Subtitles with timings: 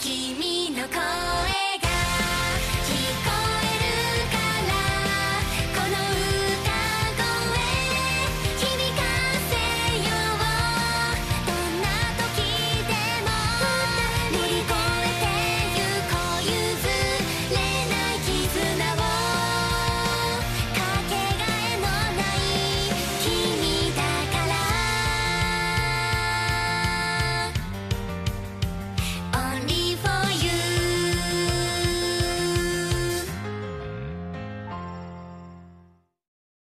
[0.00, 1.23] 君の声